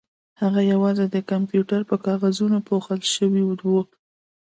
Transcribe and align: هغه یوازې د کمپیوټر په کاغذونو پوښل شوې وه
هغه 0.41 0.61
یوازې 0.73 1.05
د 1.09 1.17
کمپیوټر 1.31 1.81
په 1.89 1.95
کاغذونو 2.05 2.57
پوښل 2.67 2.99
شوې 3.15 3.41
وه 3.45 3.53